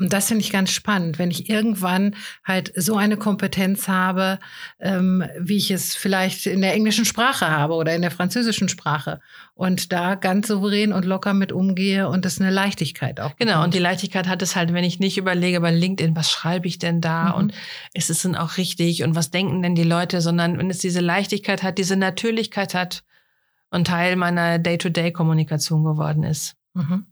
Und 0.00 0.14
das 0.14 0.28
finde 0.28 0.42
ich 0.42 0.50
ganz 0.50 0.70
spannend, 0.70 1.18
wenn 1.18 1.30
ich 1.30 1.50
irgendwann 1.50 2.16
halt 2.42 2.72
so 2.74 2.96
eine 2.96 3.18
Kompetenz 3.18 3.86
habe, 3.86 4.38
ähm, 4.78 5.22
wie 5.38 5.58
ich 5.58 5.70
es 5.70 5.94
vielleicht 5.94 6.46
in 6.46 6.62
der 6.62 6.72
englischen 6.72 7.04
Sprache 7.04 7.50
habe 7.50 7.74
oder 7.74 7.94
in 7.94 8.00
der 8.00 8.10
französischen 8.10 8.70
Sprache. 8.70 9.20
Und 9.52 9.92
da 9.92 10.14
ganz 10.14 10.48
souverän 10.48 10.94
und 10.94 11.04
locker 11.04 11.34
mit 11.34 11.52
umgehe 11.52 12.08
und 12.08 12.24
es 12.24 12.40
eine 12.40 12.50
Leichtigkeit 12.50 13.20
auch. 13.20 13.36
Genau, 13.36 13.52
bekommt. 13.52 13.64
und 13.66 13.74
die 13.74 13.78
Leichtigkeit 13.78 14.26
hat 14.26 14.40
es 14.40 14.56
halt, 14.56 14.72
wenn 14.72 14.84
ich 14.84 15.00
nicht 15.00 15.18
überlege 15.18 15.60
bei 15.60 15.70
LinkedIn, 15.70 16.16
was 16.16 16.30
schreibe 16.30 16.66
ich 16.66 16.78
denn 16.78 17.02
da 17.02 17.28
mhm. 17.28 17.34
und 17.34 17.54
ist 17.92 18.08
es 18.08 18.22
denn 18.22 18.36
auch 18.36 18.56
richtig 18.56 19.02
und 19.02 19.14
was 19.14 19.30
denken 19.30 19.60
denn 19.60 19.74
die 19.74 19.84
Leute, 19.84 20.22
sondern 20.22 20.56
wenn 20.56 20.70
es 20.70 20.78
diese 20.78 21.00
Leichtigkeit 21.00 21.62
hat, 21.62 21.76
diese 21.76 21.96
Natürlichkeit 21.96 22.72
hat 22.72 23.04
und 23.68 23.86
Teil 23.86 24.16
meiner 24.16 24.58
Day-to-Day-Kommunikation 24.58 25.84
geworden 25.84 26.22
ist. 26.22 26.56
Mhm. 26.72 27.04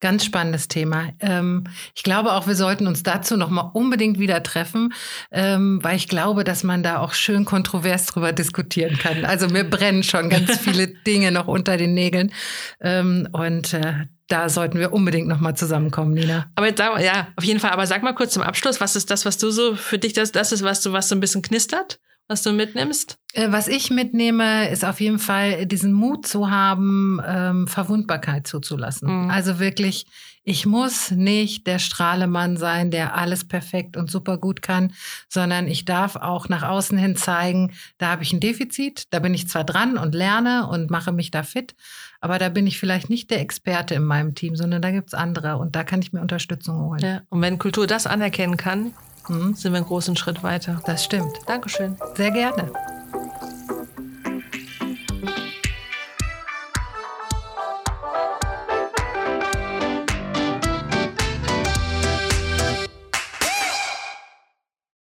Ganz 0.00 0.24
spannendes 0.24 0.66
Thema. 0.66 1.10
Ähm, 1.20 1.64
ich 1.94 2.02
glaube 2.02 2.32
auch, 2.32 2.48
wir 2.48 2.56
sollten 2.56 2.88
uns 2.88 3.04
dazu 3.04 3.36
noch 3.36 3.50
mal 3.50 3.70
unbedingt 3.72 4.18
wieder 4.18 4.42
treffen, 4.42 4.92
ähm, 5.30 5.78
weil 5.82 5.96
ich 5.96 6.08
glaube, 6.08 6.42
dass 6.42 6.64
man 6.64 6.82
da 6.82 6.98
auch 6.98 7.12
schön 7.12 7.44
kontrovers 7.44 8.06
drüber 8.06 8.32
diskutieren 8.32 8.98
kann. 8.98 9.24
Also 9.24 9.46
mir 9.46 9.62
brennen 9.62 10.02
schon 10.02 10.28
ganz 10.28 10.58
viele 10.60 10.88
Dinge 10.88 11.30
noch 11.30 11.46
unter 11.46 11.76
den 11.76 11.94
Nägeln 11.94 12.32
ähm, 12.80 13.28
und 13.30 13.74
äh, 13.74 14.06
da 14.26 14.48
sollten 14.48 14.78
wir 14.78 14.92
unbedingt 14.92 15.28
noch 15.28 15.40
mal 15.40 15.54
zusammenkommen, 15.54 16.14
Nina. 16.14 16.50
Aber 16.54 16.66
jetzt 16.66 16.78
sag, 16.78 16.98
ja, 17.00 17.28
auf 17.36 17.44
jeden 17.44 17.60
Fall. 17.60 17.70
Aber 17.70 17.86
sag 17.86 18.02
mal 18.02 18.14
kurz 18.14 18.32
zum 18.32 18.42
Abschluss, 18.42 18.80
was 18.80 18.96
ist 18.96 19.10
das, 19.10 19.26
was 19.26 19.36
du 19.38 19.50
so 19.50 19.76
für 19.76 19.98
dich 19.98 20.14
das, 20.14 20.32
das 20.32 20.52
ist, 20.52 20.64
was 20.64 20.80
du 20.80 20.92
was 20.92 21.08
so 21.08 21.14
ein 21.14 21.20
bisschen 21.20 21.42
knistert? 21.42 22.00
Was 22.32 22.42
du 22.42 22.52
mitnimmst? 22.52 23.18
Äh, 23.34 23.52
was 23.52 23.68
ich 23.68 23.90
mitnehme, 23.90 24.68
ist 24.70 24.84
auf 24.84 25.00
jeden 25.00 25.18
Fall 25.18 25.66
diesen 25.66 25.92
Mut 25.92 26.26
zu 26.26 26.50
haben, 26.50 27.20
ähm, 27.26 27.68
Verwundbarkeit 27.68 28.46
zuzulassen. 28.46 29.24
Mhm. 29.24 29.30
Also 29.30 29.58
wirklich, 29.58 30.06
ich 30.42 30.64
muss 30.64 31.10
nicht 31.10 31.66
der 31.66 31.78
Strahlemann 31.78 32.56
sein, 32.56 32.90
der 32.90 33.14
alles 33.16 33.46
perfekt 33.46 33.96
und 33.98 34.10
super 34.10 34.38
gut 34.38 34.62
kann, 34.62 34.92
sondern 35.28 35.68
ich 35.68 35.84
darf 35.84 36.16
auch 36.16 36.48
nach 36.48 36.62
außen 36.62 36.96
hin 36.96 37.16
zeigen, 37.16 37.72
da 37.98 38.08
habe 38.08 38.22
ich 38.22 38.32
ein 38.32 38.40
Defizit, 38.40 39.04
da 39.10 39.18
bin 39.18 39.34
ich 39.34 39.46
zwar 39.48 39.64
dran 39.64 39.98
und 39.98 40.14
lerne 40.14 40.66
und 40.66 40.90
mache 40.90 41.12
mich 41.12 41.30
da 41.30 41.42
fit, 41.42 41.74
aber 42.20 42.38
da 42.38 42.48
bin 42.48 42.66
ich 42.66 42.80
vielleicht 42.80 43.10
nicht 43.10 43.30
der 43.30 43.40
Experte 43.40 43.94
in 43.94 44.04
meinem 44.04 44.34
Team, 44.34 44.56
sondern 44.56 44.80
da 44.80 44.90
gibt 44.90 45.08
es 45.08 45.14
andere 45.14 45.58
und 45.58 45.76
da 45.76 45.84
kann 45.84 46.00
ich 46.00 46.12
mir 46.12 46.22
Unterstützung 46.22 46.80
holen. 46.80 47.00
Ja, 47.00 47.20
und 47.28 47.42
wenn 47.42 47.58
Kultur 47.58 47.86
das 47.86 48.06
anerkennen 48.06 48.56
kann, 48.56 48.92
mhm. 49.28 49.54
sind 49.54 49.72
wir 49.72 49.78
einen 49.78 49.86
großen 49.86 50.16
Schritt 50.16 50.42
weiter. 50.42 50.80
Das 50.84 51.04
stimmt. 51.04 51.38
Dankeschön. 51.46 51.96
Sehr 52.16 52.30
gerne. 52.30 52.72